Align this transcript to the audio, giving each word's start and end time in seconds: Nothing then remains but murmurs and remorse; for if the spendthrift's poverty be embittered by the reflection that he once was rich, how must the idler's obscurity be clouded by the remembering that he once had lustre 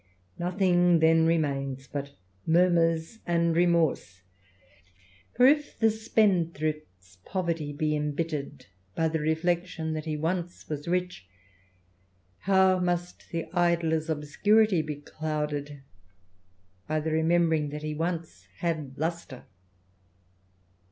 Nothing 0.39 0.97
then 0.97 1.27
remains 1.27 1.85
but 1.85 2.15
murmurs 2.47 3.19
and 3.27 3.55
remorse; 3.55 4.23
for 5.35 5.45
if 5.45 5.77
the 5.77 5.91
spendthrift's 5.91 7.17
poverty 7.23 7.71
be 7.71 7.95
embittered 7.95 8.65
by 8.95 9.07
the 9.09 9.19
reflection 9.19 9.93
that 9.93 10.05
he 10.05 10.17
once 10.17 10.67
was 10.67 10.87
rich, 10.87 11.27
how 12.49 12.79
must 12.79 13.29
the 13.29 13.45
idler's 13.53 14.09
obscurity 14.09 14.81
be 14.81 14.95
clouded 14.95 15.83
by 16.87 16.99
the 16.99 17.11
remembering 17.11 17.69
that 17.69 17.83
he 17.83 17.93
once 17.93 18.47
had 18.57 18.97
lustre 18.97 19.45